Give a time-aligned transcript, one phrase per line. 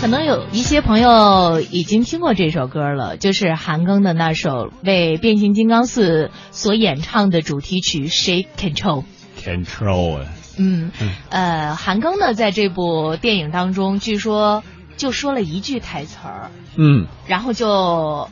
[0.00, 9.04] 可能有一些朋友已经听过这首歌了，就是韩庚的那首为变形金刚四所演唱的主题曲《Shake Control》。
[9.44, 10.90] Control 啊，嗯，
[11.28, 14.64] 呃，韩庚呢，在这部电影当中，据说
[14.96, 18.28] 就说了一句台词儿，嗯，然后就呃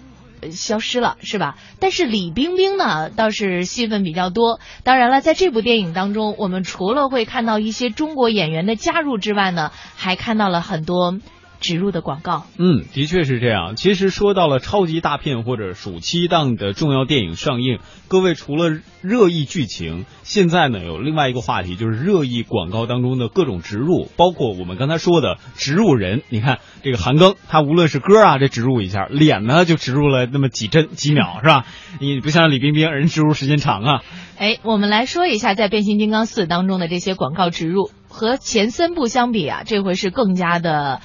[0.53, 1.57] 消失了，是吧？
[1.81, 4.61] 但是李冰冰呢，倒是戏份比较多。
[4.85, 11.19] 当然了，在这部电影当中，我们除了会看到一些中国演员的加入之外呢，还看到了很多
[11.61, 12.45] 植入的广告。
[12.59, 13.77] 嗯，的确是这样。
[13.77, 17.79] 其实说到了超级大片或者暑期档的重要电影上映，
[18.09, 26.23] 各位除了热议剧情，现在呢有另外一个话题，就是热议广告当中的各种植入，包括我们刚才说的植入人。
[26.29, 31.65] 你看这个韩庚，他无论是歌啊，这植入一下，脸呢就植入了那么几帧几秒，是吧？
[32.01, 34.03] 你不像李冰冰，人植入时间长啊。
[34.39, 41.01] 哎，我们来说一下在《变形金刚四》当中的这些广告植入，和前三部相比啊，这回是更加的。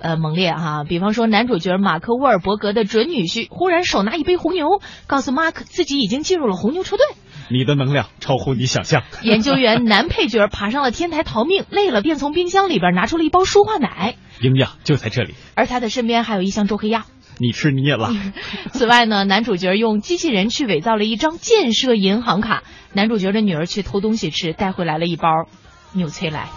[0.00, 0.84] 呃，猛烈哈！
[0.84, 7.04] 比方说，男主角马克·沃尔伯格的准女婿忽然手拿一杯红牛，告诉马克自己已经进入了红牛车队。
[7.50, 9.02] 你的能量超乎你想象。
[9.22, 15.34] 研究员男配角爬上了天台逃命，累了便从冰箱里边拿出了一包舒化奶，营养就在这里。
[15.54, 17.06] 而他的身边还有一箱周黑鸭。
[17.40, 18.10] 你吃你也拉。
[18.70, 25.28] 此外呢，男主角用机器人去伪造了一张建设银行卡，男主角的女儿去偷东西吃，带回来了一包
[25.92, 26.48] 纽崔莱。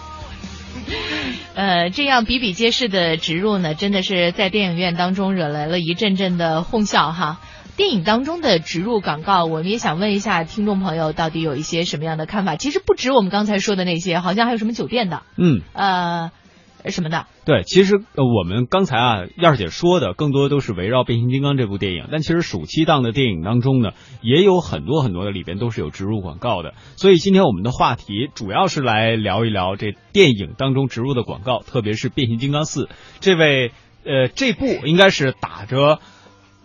[1.54, 7.40] 呃，这样比比皆是的植入呢，真的是在电影院当中惹来了一阵阵的哄笑哈。
[7.74, 12.56] 电影当中的植入广告，我们也想问一下听众朋友，到底有一些什么样的看法？
[12.56, 16.30] 其实不止我们刚才说的那些，好像还有什么酒店的，嗯，呃，
[16.90, 17.26] 什么的。
[17.44, 26.74] 对，其实，我们刚才啊，燕儿姐说的更多都是围绕《变形金刚》这部电影，但其实暑期档的电影当中呢，也有很多很多的里边都是有植入广告的。
[26.96, 32.84] 所以今天我们的话题主要是来聊一聊这电影当中植入的广告，特别是《变形金刚四》
[33.20, 33.72] 这位
[34.04, 36.00] 呃这部应该是打着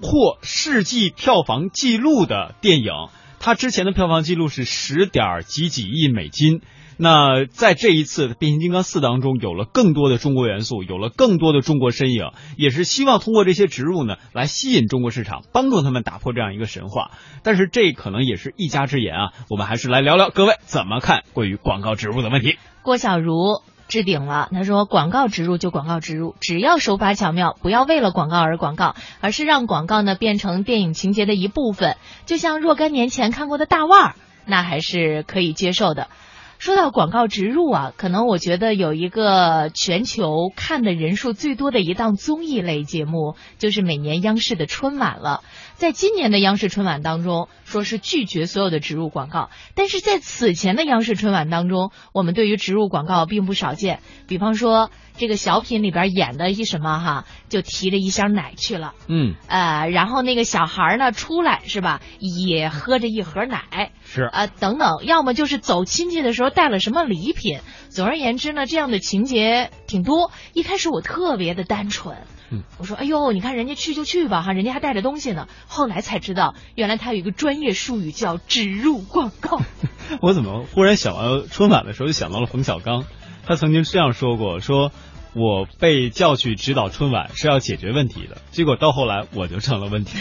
[0.01, 2.91] 破世纪票房纪录的电影，
[3.39, 6.61] 它之前的票房记录是十点几几亿美金。
[6.99, 17.11] 那在这一次《变形金刚四》当中，有了更多的中国元素，有了更多的中国身影，也是希望通过这些植入呢，来吸引中国市场，帮助他们打破这样一个神话。
[17.43, 22.57] 但是这可能也是一家之言啊，我们还是来聊聊各位怎么看关于广告植入的问题。
[22.81, 31.95] 郭小如置顶了，他说：“广告植入就广告植入，只要手法巧妙，不要为了广告而广告，而是让广告呢变成电影情节的一部分。
[32.25, 34.15] 就像若干年前看过的大腕儿，
[34.47, 36.07] 那还是可以接受的。”
[36.59, 45.43] 说到广告植入啊，可能我觉得有一个全球看的人数最多的一档综艺类节目，就是每年央视的春晚了。
[45.77, 53.99] 在今年的央视春晚当中，说是拒绝所有的植入广告，但是在此前的央视春晚当中，我们对于植入广告并不少见。
[54.27, 67.59] 比方说，这个小品里边演的一什么哈，就提着一箱奶去了，嗯，呃，然后那个小孩呢出来是吧，也喝着一盒奶，是啊、等等，要么就是走亲戚的时候带了什么礼品。
[67.89, 70.31] 总而言之呢，这样的情节挺多。
[70.53, 72.17] 一开始我特别的单纯。
[72.49, 75.47] 嗯，我说，哎呦，你看人家去就去吧，哈，人家还带着东西呢。
[75.67, 79.59] 后来才知道，原来他有一个专业术语叫植入广告。
[80.21, 83.03] 我怎么忽然想到春晚的时候就想到了冯小刚，
[83.45, 84.91] 他曾经这样说过，说
[85.33, 90.17] 我被叫去指导春晚是要解决问题的，结果到后来我就成了问题。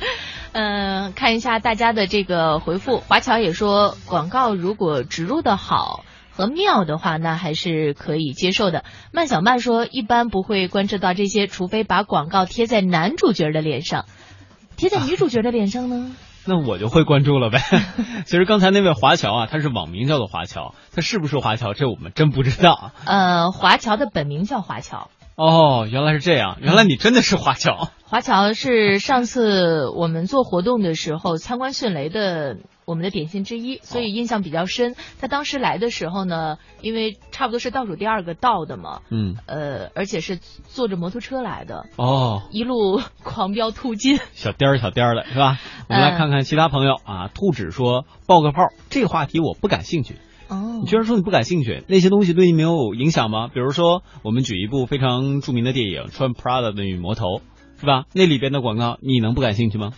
[0.52, 6.04] 嗯，看一下大家的这个回复，华侨也说，广告如果植入的好。
[6.38, 8.84] 和妙的话，那还是可以接受的。
[9.12, 14.04] 曼小曼说，一般不会关注到这些，除非把广告贴在男主角的脸上，
[14.76, 16.12] 贴在女主角的脸上呢？
[16.46, 17.58] 那我就会关注了呗。
[18.24, 22.92] 其实刚才那位华侨啊，他是网名叫做华侨，他是不是华侨，这我们真不知道。
[23.04, 25.10] 呃，华侨的本名叫华侨。
[25.34, 27.88] 哦，原来是这样，原来你真的是华侨。
[28.04, 32.58] 华侨是上次我们做活动的时候参观迅雷的
[32.88, 34.96] 我们的点心之一，所以印象比较深。
[35.20, 45.58] 他当时来的时候呢，因为差不多是倒数第二个到的嘛，嗯，呃，而且是坐着摩托车来的，哦，一路 狂飙突进，小颠儿小颠儿的是吧？
[45.86, 50.14] 我们来看看其他朋友啊，兔子说爆个泡，这个话题我不感兴趣。
[50.48, 51.84] 哦你居然说你不感兴趣？
[51.88, 53.48] 那些东西对你没有影响吗？
[53.48, 57.26] 比如说，我们举一部非常著名的电影《穿 Prada 的女魔头》，
[57.78, 58.04] 是吧？
[58.14, 59.90] 那里边的广告你能不感兴趣吗？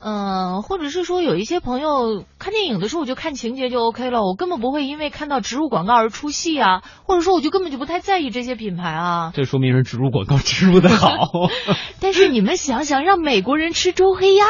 [0.00, 9.32] 嗯、或者是说有一些朋友看电影的时候，我就看情节就 OK 了，我根本不会因为看到植入广告而出戏啊，或者说我就根本就不太在意这些品牌啊。
[9.34, 11.30] 这说明人植入广告植入的好。
[12.00, 14.46] 但是你们想想，让美国人吃周黑鸭，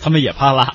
[0.00, 0.74] 他们也怕辣。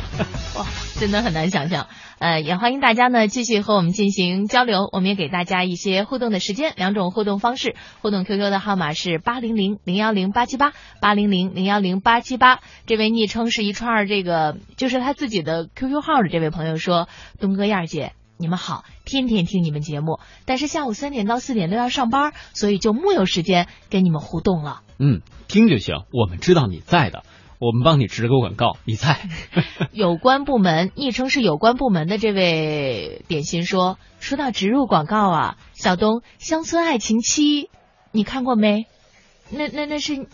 [0.56, 0.66] 哇，
[0.98, 1.86] 真的很难想象。
[2.18, 7.74] 呃，也欢迎大家呢继续和我们进行交流，我们也给大家一些互动的时间，两种互动方式。
[8.00, 12.60] 互动 QQ 的号码是八零零零幺零八七八八零零零幺零八七八。
[12.86, 17.08] 这位昵称是一串儿这个，就是他自己的 QQ 号的这位朋友说
[17.40, 24.82] ：“东哥、燕儿姐，你们好，天天听你们节目，但是下午三点到四点都要上班，所以就木有时间跟你们互动了。
[25.00, 27.24] 嗯，听就行，我们知道你在的，
[27.62, 29.20] 我们帮你植个广告，你在。
[29.92, 37.62] 有关部门，昵称是有关部门的这位点心说，说到植入广告啊，小东《乡村爱情七》，
[38.10, 38.88] 你看过没？
[39.48, 40.26] 那那那是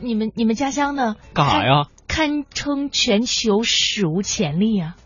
[0.00, 1.86] 你们你们家乡的，干啥呀？
[2.08, 4.96] 堪称全球史无前例啊！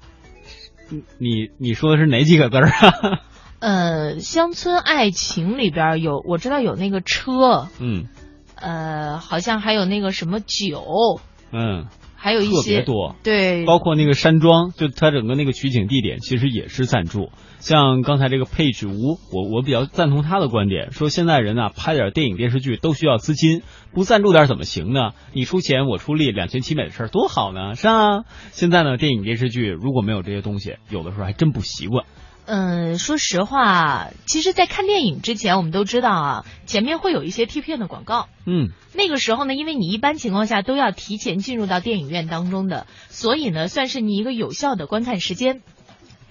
[1.19, 3.21] 你你说的是哪几个字儿啊？
[3.61, 8.07] 呃，《乡村爱情》里边有我知道有那个车，嗯
[8.55, 11.21] 呃，好像还有那个什么酒，
[11.57, 11.87] 嗯，
[12.17, 13.17] 还有一特别些多。
[13.23, 17.31] 对，包括那个山庄，就它整个那个取景地点其实也是赞助。
[17.59, 23.63] 像刚才这个佩指吴，我我比较赞同他的观点，说现在人啊拍点电影电视剧都需要资金，
[23.95, 25.13] 不赞助点怎么行呢？
[25.33, 28.25] 你出钱我出力，两全其美的事儿多好呢，是啊。
[28.53, 32.05] 现在呢，电影电视剧如果没有这些东西，有的时候还真不习惯。
[32.49, 38.29] 嗯，说实话，其实，在看电影之前，我们都知道啊，前面会有一些贴片的广告。
[38.47, 45.61] 嗯，那个时候呢，因为你一般情况下都要提前进入到电影院当中的，所以呢，算是你一个有效的观看时间。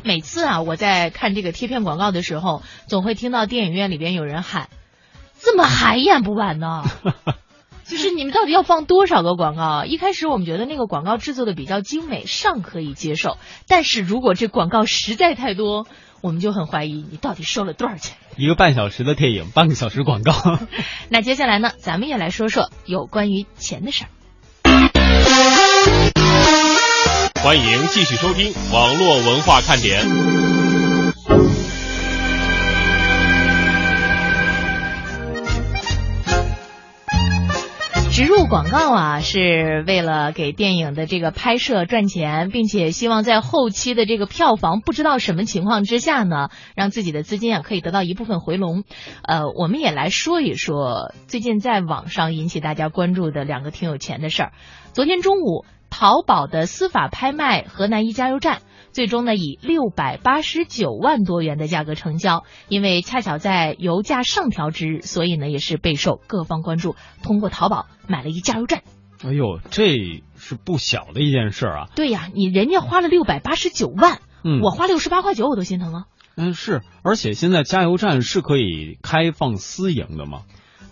[0.04, 4.70] 每次啊，我在看这个贴片广告的时候，总会听到电影院里边有人喊
[5.36, 6.84] ：“怎么还演不完呢？”
[7.88, 9.86] 就是你们到底要放多少个广告啊？
[9.86, 13.38] 一开始我们觉得那个广告制作的比较精美，尚可以接受。
[13.68, 15.86] 但是如果这广告实在太多，
[16.22, 18.18] 我们就很怀疑你到底收了多少钱。
[18.38, 20.34] 一个半小时的电影，半个小时广告。
[21.10, 24.10] 那接下来呢，咱们也来说说有关于钱的事儿。
[27.44, 30.55] 欢迎继续收听网络文化看点。
[38.16, 46.48] 植入广告啊，是为了给电影的这个拍摄赚钱，并且希望在后期的这个票房不知道什么情况之下呢，
[46.78, 48.86] 让自己的资金啊可以得到一部分回笼。
[49.22, 54.52] 呃，我们也来说一说最近在网上引起大家关注的两个挺有钱的事儿。
[54.94, 58.60] 昨天中午，淘宝的司法拍卖河南一加油站。
[58.96, 62.46] 最终呢，以六百八十九万多元的价格成交。
[62.70, 66.96] 因为恰巧在油价上调之日，所以呢也是备受各方关注。
[67.22, 68.84] 通过淘宝买了一加油站，
[69.22, 71.90] 哎呦，这是不小的一件事啊。
[71.94, 76.06] 对呀，你人家花了六百八十九万，嗯，我花六十八块九我都心疼啊。
[76.38, 80.44] 嗯是，而且现在加油站是可以开放私营的吗？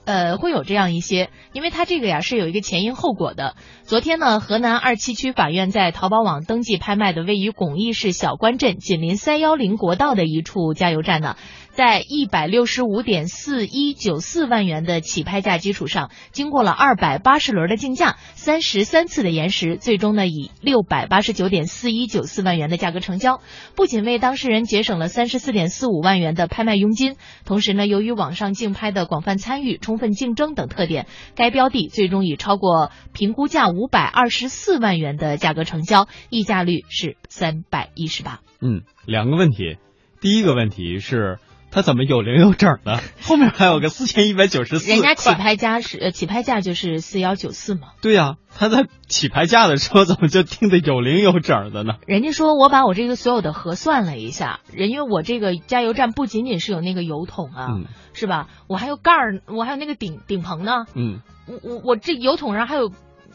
[0.05, 3.55] 呃，会有这样一些，因为它这个呀是有一个前因后果的。
[3.83, 11.37] 昨天呢，河南二七区法院在淘宝网登记拍卖的位于巩义市小关镇紧邻三幺零国道的一处加油站呢，
[11.73, 23.41] 在一百六十五点四一九四万元的起拍价基础上，经过了二百八十轮的竞价，三十三次的延时，最终呢以六百八十九点四一九四万元的价格成交。
[23.75, 38.41] 不仅为当事人节省了三十四点四五万元的拍卖佣金，同时呢，由于网上竞拍的广泛参与、充分竞争等特点，该标的最终以超过评估价五百二十四万元的价格成交，溢价率是三百一十八。
[38.61, 39.77] 嗯，两个问题，
[40.21, 41.39] 第一个问题是
[41.73, 42.99] 它怎么有零有整的？
[43.23, 47.89] 后面还有个四千一百九十四，人家起拍价是呃起拍价就是四幺九四嘛。
[48.01, 51.95] 对呀、他在起拍价的时候怎么就定的有零有整的呢？
[52.05, 58.47] 人家说我把我这个所有的核算了一下，人因为我这个加油站不仅仅是有那个油桶啊，嗯是吧？
[58.67, 62.91] 我还有盖儿，我还有那个顶顶棚呢，嗯，我我我这油桶上还有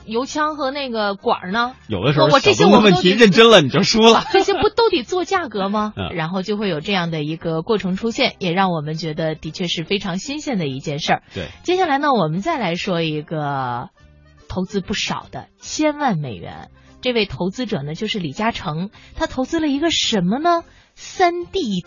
[0.08, 4.24] 油枪和那个管儿呢，有的时候我我这些问题认真了你就输了。
[4.32, 5.92] 这些不都得做价格吗？
[5.96, 11.22] 嗯然后就会有这样的一个过程出现，也让我们觉得的确是非常新鲜的一件事儿。
[11.34, 13.90] 对，接下来呢，我们再来说一个
[14.48, 16.70] 投资不少的千万美元。
[17.00, 20.64] 这位投资者呢，就是李嘉诚，他投资了一个什么呢？
[20.94, 21.84] 三 D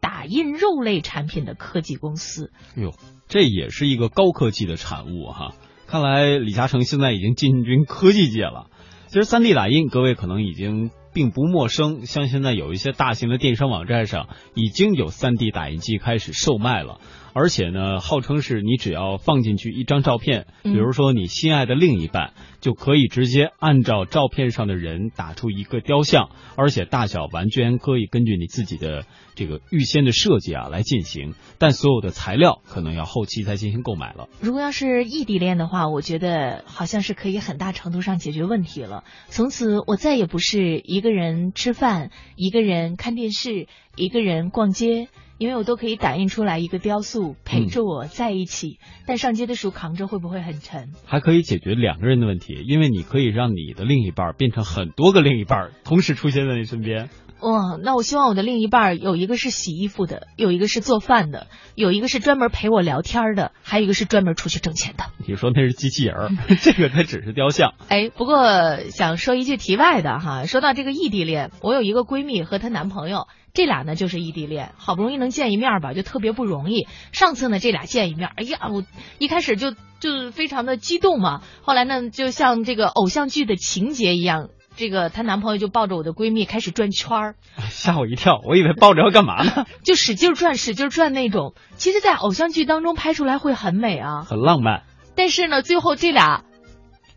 [0.00, 2.52] 打印肉类产品的科技公司。
[2.76, 2.92] 哎呦，
[3.28, 5.54] 这也是一个高科技的产物哈。
[5.86, 8.66] 看来李嘉诚现在已经进军科技界了。
[9.06, 17.00] 其实三 D 打印，各位可能已经并不陌生，像现在有一些大型的电商网站上已经有三 D 打印机开始售卖了。
[17.38, 31.34] 而且呢，号称是你只要放进去一张照片，比如说你心爱的另一半，就可以直接按照照片上的人打出一个雕像，而且大小完全可以根据你自己的这个预先的设计啊来进行。
[31.58, 34.30] 但所有的材料可能要后期再进行购买了。
[34.40, 39.04] 如果要是异地恋的话，我觉得好像是可以很大程度上解决问题了。
[39.28, 45.08] 从此我再也不是一个人吃饭，一个人看电视，一个人逛街。
[45.38, 50.92] 因为我都可以打印出来一个雕塑陪着我在一起，但上街的时候扛着会不会很沉？
[51.04, 57.10] 还可以解决两个人的问题，因为你可以让你的另一半变成很多个另一半，同时出现在你身边。
[57.40, 65.04] 哇，那我希望我的另一半有一个是洗衣服的，有一个是做饭的，有一个是专门陪我聊天的，还有一个是专门出去挣钱的。
[65.26, 67.74] 你说那是机器人， 这个它只是雕像。
[67.88, 73.26] 哎，不过想说一句题外的哈，说到这个异地恋，我有一个闺蜜和她男朋友。
[73.54, 76.86] 这俩呢就是异地恋，好不容易能见一面吧，就特别不容易。
[77.12, 78.84] 上次呢，这俩见一面，哎呀，我
[79.18, 81.40] 一开始就就非常的激动嘛。
[81.62, 87.34] 后来呢，就像这个偶像剧的情节一样，这个她男朋友就抱着我的闺蜜开始转圈儿，
[87.70, 89.66] 吓我一跳，我以为抱着要干嘛呢？
[89.82, 91.54] 就使劲转，使劲转那种。
[91.76, 94.82] 其实，在偶像剧当中拍出来会很美啊，很浪漫。
[95.16, 96.44] 但是呢，最后这俩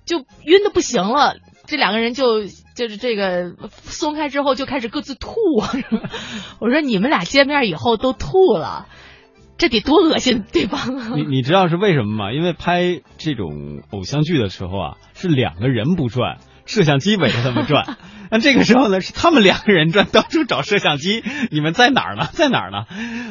[0.06, 1.36] 就晕的不行了，
[1.68, 2.46] 这两个人就。
[2.76, 5.32] 就是这个松开之后就开始各自吐，
[6.62, 8.88] 我说你们俩见面以后都吐了，
[9.58, 11.18] 这得多恶心对方。
[11.18, 12.32] 你你知道是为什么吗？
[12.32, 16.38] 因为拍这种偶像剧的时候啊，是两个人不转，
[16.70, 17.98] 摄像机围着他们转。
[18.32, 21.24] 那这个时候呢，是他们两个人转，到处找摄像机。
[21.50, 22.28] 你们在哪儿呢？
[22.32, 22.86] 在哪儿呢？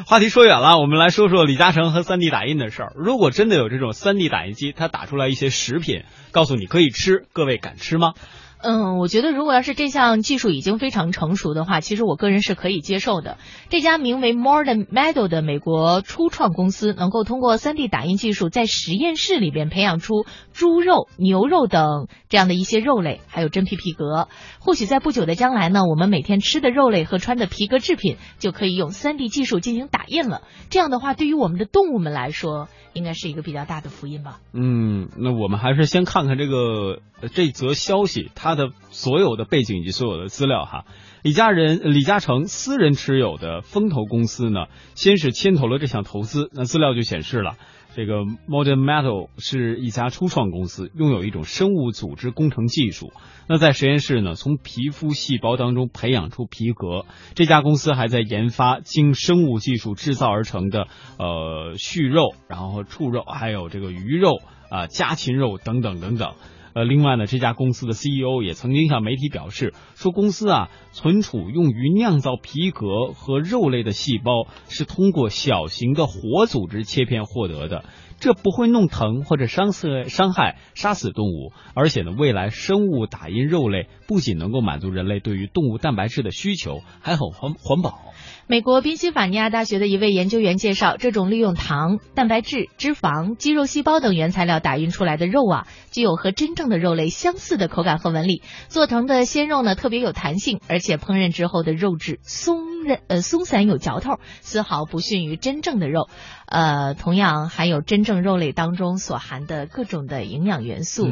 [0.05, 2.93] 话题说远了，我们来说说李嘉诚和三 D 打印的事儿。
[2.97, 8.11] 如果真的有这种三 D 打印机，它打出来一些食品，告诉你可以吃，各位敢吃吗？
[8.61, 13.37] 嗯，我觉得如果要是这项技术已经非常成熟的话，其实我个人是可以接受的。
[13.69, 24.27] 这家名为 Modern Meadow 的美国初创公司，能够通过 3D 打印技术，在实验室里边培养出猪肉、牛肉等这样的一些肉类，还有真皮皮革。
[24.59, 30.41] 或许在不久的将来呢，我们每天吃的肉类和穿的皮革制品就可以用 3D 技术进行打印了。
[30.69, 34.39] 这样的话，对于我们的动物们来说，应该是一个比较大的福音吧。
[34.51, 36.99] 嗯，那我们还是先看看这个
[37.33, 40.85] 这则消息，它他的所有的背景以及所有的资料哈。
[41.21, 44.65] 李家人李嘉诚私人持有的风投公司呢，
[44.95, 46.49] 先是牵头了这项投资。
[46.53, 47.55] 那资料就显示了。
[47.95, 53.11] 这个 Modern Metal 是一家初创公司，拥有一种生物组织工程技术。
[53.47, 57.05] 那在实验室呢，从皮肤细胞当中培养出皮革。
[57.33, 60.87] 这家公司还在研发经生物技术制造而成的
[61.17, 64.37] 呃畜肉，然后畜肉，还有这个鱼肉
[64.69, 66.35] 啊家禽肉等等等等。
[66.79, 77.83] 呃，另外呢，这家公司的 CEO 也曾经向媒体表示，说公司啊存储用于酿造皮革和肉类的细胞是通过小型的活组织切片获得的，
[78.19, 88.01] 这不会弄疼或者伤死、伤害、杀死动物，而且呢，未来生物打印肉类不仅能够满足人类对于动物蛋白质的需求，还很环环保。
[88.47, 98.41] 美国宾夕法尼亚大学的一位研究员介绍，这种利用糖、蛋白质、脂肪、肌肉细胞等原材料打印出来的肉啊，具有和真正的肉类相似的口感和纹理。
[98.67, 106.09] 做成的鲜肉呢，特别有弹性，而且烹饪之后的肉质松韧呃松散有嚼头，丝毫不逊于真正的肉。
[106.49, 111.05] 呃，同样含有真正肉类当中所含的各种的营养元素。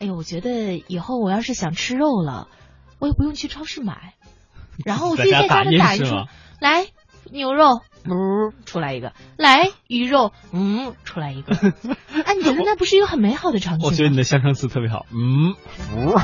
[0.00, 2.48] 哎呦，我觉得以后我要是想吃肉了，
[2.98, 4.14] 我也不用去超市买，
[4.84, 6.06] 然后我自己在家里打一出。
[6.60, 6.86] 来
[7.30, 11.54] 牛肉，嗯，出来一个；来鱼肉，嗯，出来一个。
[11.54, 13.86] 哎， 你觉得那不是一个很美好的场景？
[13.86, 16.14] 我觉得你的相声词特别好，嗯，服。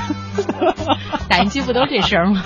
[1.29, 2.43] 打印机不都这声吗？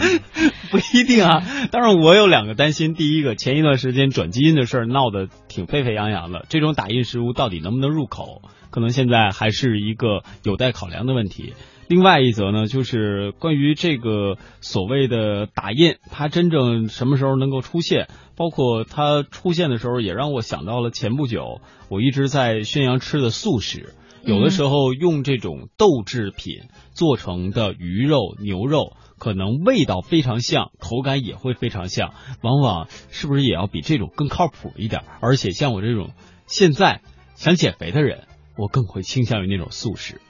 [0.70, 1.42] 不一定啊。
[1.70, 2.94] 当然，我有两个担心。
[2.94, 11.54] 第一个，前一段时间转基因的事儿闹得挺沸沸扬扬的，这种打印食物到底能不能入口，可能现在还是一个有待考量的问题。
[11.88, 18.08] 另外一则呢，就是关于这个所谓的打印，它真正什么时候能够出现？
[18.36, 23.94] 包括它出现的时候，也让我想到了前不久我一直在宣扬吃的素食。
[24.24, 32.14] 有的时候用这种豆制品做成的鱼肉、牛肉，可能味道非常像，口感也会非常像。
[32.40, 35.02] 往往是不是也要比这种更靠谱一点？
[35.20, 36.12] 而且像我这种
[36.46, 37.02] 现在
[37.34, 38.22] 想减肥的人，
[38.56, 40.22] 我更会倾向于那种素食。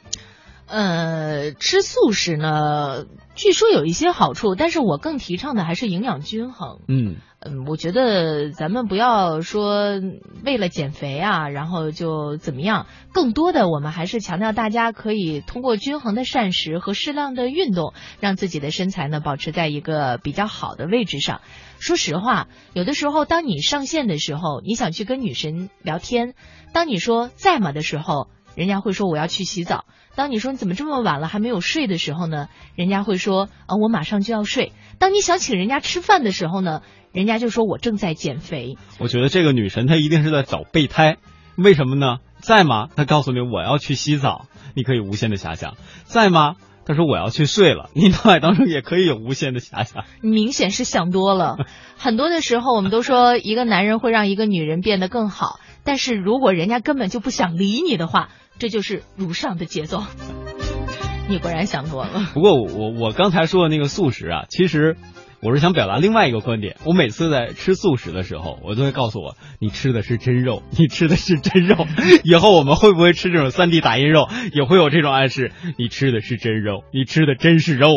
[0.75, 3.05] 呃，吃素食呢，
[3.37, 6.81] 据说有一些好处，但是我更提倡的还是营养均衡。
[6.89, 10.01] 嗯嗯，我觉得咱们不要说
[10.45, 21.41] 为了减肥啊，然后就怎么样，更多的我们还是强调大家可以通过均衡的膳食和适量的运动，让自己的身材呢保持在一个比较好的位置上。
[21.79, 26.35] 说实话，有的时候当你上线的时候，你想去跟女神聊天，
[26.73, 29.85] 当你说在吗的时候，人家会说我要去洗澡。
[30.15, 34.73] 当你说你怎么这么晚了还没有睡的时候呢，人家会说啊我马上就要睡。
[34.99, 36.83] 当你想请人家吃饭的时候呢，
[37.13, 38.77] 人家就说我正在减肥。
[39.01, 41.17] 我觉得这个女神她一定是在找备胎，
[41.57, 42.19] 为什么呢？
[42.39, 42.89] 在吗？
[42.95, 45.75] 她告诉你我要去洗澡，你可以无限的遐想。
[46.05, 46.55] 在吗？
[46.87, 50.05] 她说我要去睡了，你脑海当中也可以有无限的遐想。
[50.21, 51.57] 明显是想多了。
[51.97, 60.03] 很多的时候我们都说一个男人会让一个女人变得更好，但是如果人家根本就不想理你的话，这就是如上的节奏。
[61.29, 62.31] 你果然想多了。
[62.35, 64.97] 不过我我刚才说的那个素食啊，其实
[65.41, 66.77] 我是想表达另外一个观点。
[66.85, 71.87] 我每次在吃素食的时候，我都会告诉我，你吃的是真肉，你吃的是真肉。
[72.25, 77.89] 以后我们会不会吃这种三 D 打印肉，也会有这种暗示，你吃的是真肉，你吃的真是肉。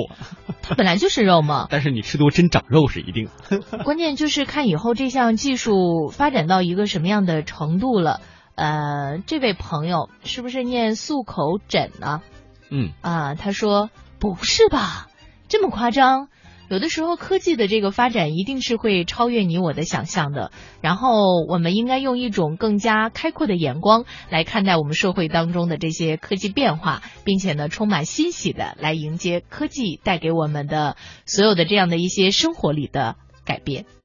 [0.61, 1.67] 它本来就是肉嘛。
[1.71, 3.27] 但是你吃多真长肉是一定。
[3.83, 8.21] 关键就是看以后这项技术发展到一个什么样的程度了。
[8.57, 12.23] 呃，这位朋友是不是念漱口枕呢？
[12.71, 15.07] 嗯啊，他说不是吧，
[15.47, 16.27] 这么夸张？
[16.67, 33.85] 有的时候科技的这个发展一定是会超越你我的想象的，然后我们应该用一种更加开阔的眼光来看待我们社会当中的这些科技变化，并且呢，充满欣喜的来迎接科技带给我们的所有的这样的一些生活里的改变。